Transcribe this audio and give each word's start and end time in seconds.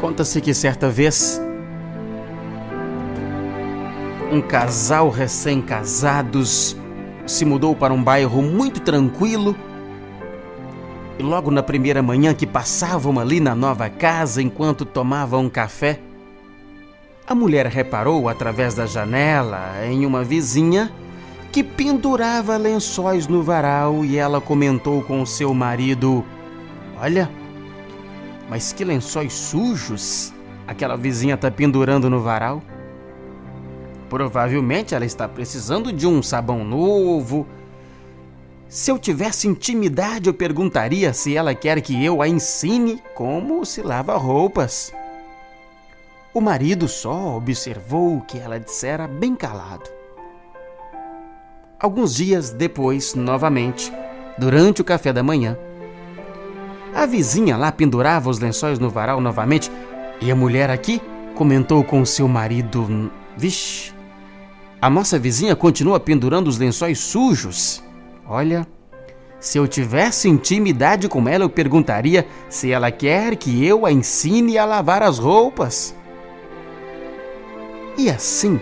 Conta-se 0.00 0.40
que 0.40 0.54
certa 0.54 0.88
vez 0.88 1.40
um 4.32 4.40
casal 4.40 5.10
recém-casados 5.10 6.76
se 7.26 7.44
mudou 7.44 7.74
para 7.74 7.92
um 7.92 8.02
bairro 8.02 8.40
muito 8.42 8.80
tranquilo. 8.80 9.54
E 11.18 11.22
logo 11.22 11.50
na 11.50 11.62
primeira 11.62 12.02
manhã 12.02 12.32
que 12.32 12.46
passavam 12.46 13.18
ali 13.18 13.40
na 13.40 13.54
nova 13.54 13.90
casa 13.90 14.40
enquanto 14.40 14.86
tomavam 14.86 15.44
um 15.44 15.50
café, 15.50 16.00
a 17.26 17.34
mulher 17.34 17.66
reparou 17.66 18.28
através 18.28 18.74
da 18.74 18.86
janela 18.86 19.84
em 19.84 20.06
uma 20.06 20.24
vizinha 20.24 20.90
que 21.52 21.62
pendurava 21.62 22.56
lençóis 22.56 23.26
no 23.26 23.42
varal 23.42 24.02
e 24.04 24.16
ela 24.16 24.40
comentou 24.40 25.02
com 25.02 25.26
seu 25.26 25.52
marido: 25.52 26.24
Olha, 26.98 27.30
mas 28.50 28.72
que 28.72 28.84
lençóis 28.84 29.32
sujos 29.32 30.34
aquela 30.66 30.96
vizinha 30.96 31.36
está 31.36 31.48
pendurando 31.50 32.10
no 32.10 32.20
varal. 32.20 32.60
Provavelmente 34.08 34.92
ela 34.92 35.04
está 35.04 35.28
precisando 35.28 35.92
de 35.92 36.04
um 36.04 36.20
sabão 36.20 36.64
novo. 36.64 37.46
Se 38.68 38.90
eu 38.90 38.98
tivesse 38.98 39.46
intimidade, 39.46 40.28
eu 40.28 40.34
perguntaria 40.34 41.12
se 41.12 41.36
ela 41.36 41.54
quer 41.54 41.80
que 41.80 42.04
eu 42.04 42.20
a 42.20 42.26
ensine 42.26 43.00
como 43.14 43.64
se 43.64 43.82
lava 43.82 44.16
roupas. 44.16 44.92
O 46.34 46.40
marido 46.40 46.88
só 46.88 47.36
observou 47.36 48.16
o 48.16 48.20
que 48.22 48.36
ela 48.36 48.58
dissera 48.58 49.06
bem 49.06 49.36
calado. 49.36 49.88
Alguns 51.78 52.16
dias 52.16 52.50
depois, 52.50 53.14
novamente, 53.14 53.92
durante 54.36 54.80
o 54.80 54.84
café 54.84 55.12
da 55.12 55.22
manhã, 55.22 55.56
a 57.00 57.06
vizinha 57.06 57.56
lá 57.56 57.72
pendurava 57.72 58.28
os 58.28 58.38
lençóis 58.38 58.78
no 58.78 58.90
varal 58.90 59.22
novamente 59.22 59.72
e 60.20 60.30
a 60.30 60.36
mulher 60.36 60.68
aqui 60.68 61.00
comentou 61.34 61.82
com 61.82 62.04
seu 62.04 62.28
marido: 62.28 63.10
Vixe, 63.38 63.94
a 64.82 64.90
nossa 64.90 65.18
vizinha 65.18 65.56
continua 65.56 65.98
pendurando 65.98 66.48
os 66.48 66.58
lençóis 66.58 66.98
sujos. 66.98 67.82
Olha, 68.28 68.66
se 69.38 69.56
eu 69.56 69.66
tivesse 69.66 70.28
intimidade 70.28 71.08
com 71.08 71.26
ela, 71.26 71.44
eu 71.44 71.48
perguntaria 71.48 72.26
se 72.50 72.70
ela 72.70 72.90
quer 72.90 73.34
que 73.34 73.64
eu 73.64 73.86
a 73.86 73.90
ensine 73.90 74.58
a 74.58 74.66
lavar 74.66 75.02
as 75.02 75.18
roupas. 75.18 75.96
E 77.96 78.10
assim, 78.10 78.60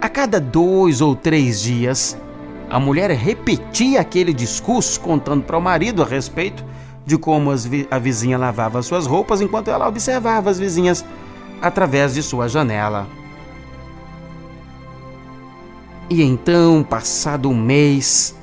a 0.00 0.08
cada 0.08 0.40
dois 0.40 1.00
ou 1.00 1.16
três 1.16 1.60
dias, 1.60 2.16
a 2.70 2.78
mulher 2.78 3.10
repetia 3.10 4.00
aquele 4.00 4.32
discurso 4.32 5.00
contando 5.00 5.42
para 5.42 5.58
o 5.58 5.60
marido 5.60 6.04
a 6.04 6.06
respeito 6.06 6.70
de 7.04 7.18
como 7.18 7.50
a 7.90 7.98
vizinha 7.98 8.38
lavava 8.38 8.82
suas 8.82 9.06
roupas 9.06 9.40
enquanto 9.40 9.68
ela 9.68 9.88
observava 9.88 10.50
as 10.50 10.58
vizinhas 10.58 11.04
através 11.60 12.14
de 12.14 12.22
sua 12.22 12.48
janela. 12.48 13.06
E 16.10 16.22
então, 16.22 16.82
passado 16.82 17.48
um 17.48 17.54
mês, 17.54 18.36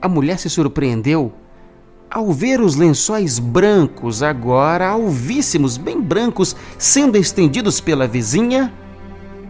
a 0.00 0.08
mulher 0.08 0.38
se 0.38 0.50
surpreendeu 0.50 1.32
ao 2.10 2.30
ver 2.30 2.60
os 2.60 2.76
lençóis 2.76 3.38
brancos, 3.38 4.22
agora 4.22 4.88
alvíssimos, 4.88 5.78
bem 5.78 5.98
brancos, 5.98 6.54
sendo 6.76 7.16
estendidos 7.16 7.80
pela 7.80 8.06
vizinha. 8.06 8.70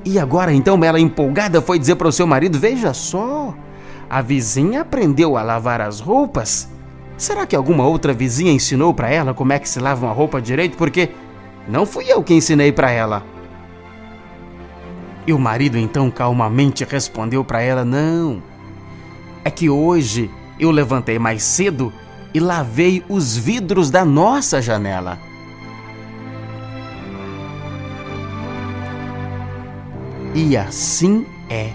E 0.05 0.19
agora 0.19 0.53
então 0.53 0.83
ela 0.85 1.01
empolgada 1.01 1.61
foi 1.61 1.79
dizer 1.79 1.97
para 1.97 2.09
o 2.09 2.13
seu 2.13 2.27
marido: 2.27 2.59
Veja 2.59 2.95
só, 2.95 3.53
a 4.09 4.23
vizinha 4.23 4.83
aprendeu 4.83 5.37
a 5.37 5.43
lavar 5.43 5.81
as 5.81 5.99
roupas. 5.99 6.69
Será 7.17 7.47
que 7.47 7.55
alguma 7.55 7.87
outra 7.87 8.13
vizinha 8.13 8.53
ensinou 8.53 8.93
para 8.93 9.11
ela 9.11 9.35
como 9.35 9.53
é 9.53 9.59
que 9.59 9.69
se 9.69 9.79
lava 9.79 10.07
uma 10.07 10.13
roupa 10.13 10.41
direito? 10.41 10.77
Porque 10.77 11.11
não 11.69 11.87
fui 11.87 12.11
eu 12.11 12.23
que 12.23 12.35
ensinei 12.35 12.73
para 12.73 12.91
ela. 12.91 13.25
E 15.27 15.33
o 15.33 15.39
marido 15.39 15.79
então 15.79 16.11
calmamente 16.11 16.85
respondeu 16.85 17.45
para 17.45 17.63
ela: 17.63 17.85
Não, 17.85 18.43
é 19.45 19.51
que 19.51 19.71
hoje 19.71 20.31
eu 20.59 20.71
levantei 20.71 21.19
mais 21.19 21.43
cedo 21.43 21.93
e 22.35 22.41
lavei 22.41 23.05
os 23.09 23.37
vidros 23.37 23.91
da 23.91 24.05
nossa 24.05 24.61
janela. 24.61 25.19
E 30.35 30.57
assim 30.57 31.27
é. 31.49 31.71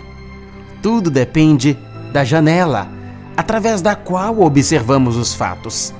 Tudo 0.81 1.09
depende 1.09 1.77
da 2.11 2.23
janela 2.23 2.96
através 3.37 3.83
da 3.83 3.95
qual 3.95 4.41
observamos 4.41 5.15
os 5.15 5.35
fatos. 5.35 5.93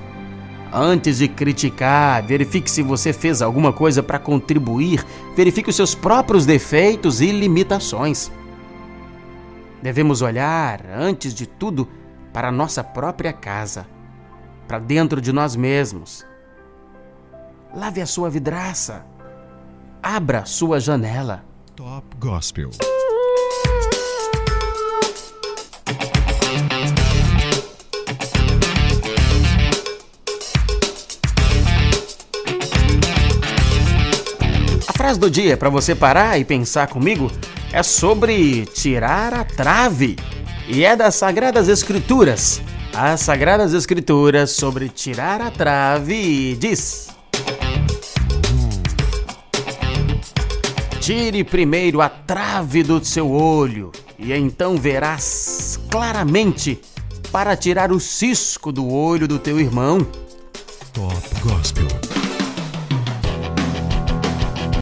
Antes 0.74 1.20
de 1.20 1.28
criticar, 1.28 2.22
verifique 2.26 2.70
se 2.70 2.82
você 2.82 3.14
fez 3.14 3.42
alguma 3.42 3.72
coisa 3.72 4.04
para 4.04 4.20
contribuir, 4.20 5.06
verifique 5.36 5.70
os 5.70 5.76
seus 5.76 5.96
próprios 5.96 6.46
defeitos 6.46 7.22
e 7.22 7.32
limitações. 7.32 8.32
Devemos 9.82 10.22
olhar, 10.22 10.82
antes 10.92 11.34
de 11.34 11.48
tudo, 11.48 11.88
para 12.34 12.50
a 12.50 12.52
nossa 12.52 12.84
própria 12.84 13.32
casa, 13.32 13.88
para 14.68 14.80
dentro 14.80 15.22
de 15.22 15.32
nós 15.32 15.56
mesmos. 15.56 16.26
Lave 17.74 18.02
a 18.02 18.06
sua 18.06 18.30
vidraça, 18.30 19.06
abra 20.02 20.46
sua 20.46 20.80
janela. 20.80 21.46
Top 21.76 22.06
Gospel. 22.20 22.72
Frase 35.08 35.20
do 35.22 35.32
dia 35.32 35.56
para 35.56 35.70
você 35.70 35.96
parar 35.96 36.38
e 36.38 36.44
pensar 36.44 36.88
comigo 36.88 37.32
é 37.72 37.82
sobre 37.82 38.66
tirar 38.66 39.34
a 39.34 39.46
trave 39.46 40.18
e 40.68 40.84
é 40.84 40.98
das 40.98 41.16
Sagradas 41.16 41.70
Escrituras. 41.70 42.62
As 42.94 43.22
Sagradas 43.22 43.74
Escrituras 43.74 44.52
sobre 44.52 44.90
tirar 44.90 45.40
a 45.40 45.50
trave 45.50 46.58
diz: 46.60 47.08
Tire 51.00 51.42
primeiro 51.46 52.02
a 52.02 52.10
trave 52.10 52.84
do 52.84 53.02
seu 53.06 53.32
olho 53.32 53.94
e 54.20 54.34
então 54.34 54.76
verás 54.76 55.80
claramente 55.90 56.82
para 57.32 57.56
tirar 57.56 57.94
o 57.94 58.00
cisco 58.02 58.74
do 58.74 58.86
olho 58.92 59.26
do 59.26 59.40
teu 59.40 59.58
irmão. 59.58 60.06
Top 60.92 61.30
Gospel. 61.42 61.97